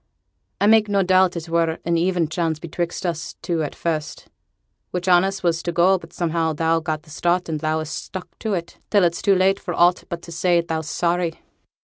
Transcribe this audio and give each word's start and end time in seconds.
'I 0.59 0.65
make 0.65 0.89
no 0.89 1.03
doubt 1.03 1.35
it 1.35 1.47
were 1.47 1.77
an 1.85 1.95
even 1.95 2.27
chance 2.27 2.57
betwixt 2.57 3.05
us 3.05 3.35
two 3.43 3.61
at 3.61 3.75
first, 3.75 4.29
which 4.89 5.07
on 5.07 5.23
us 5.23 5.43
was 5.43 5.61
to 5.61 5.71
go; 5.71 5.99
but 5.99 6.11
somehow 6.11 6.53
thou 6.53 6.79
got 6.79 7.03
the 7.03 7.11
start 7.11 7.47
and 7.47 7.59
thou'st 7.61 7.93
stuck 8.05 8.39
to 8.39 8.55
it 8.55 8.79
till 8.89 9.03
it's 9.03 9.21
too 9.21 9.35
late 9.35 9.59
for 9.59 9.75
aught 9.75 10.05
but 10.09 10.23
to 10.23 10.31
say 10.31 10.59
thou's 10.59 10.89
sorry.' 10.89 11.35